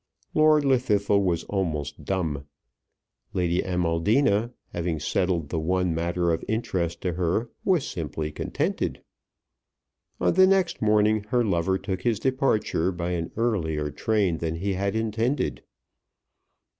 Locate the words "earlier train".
13.37-14.39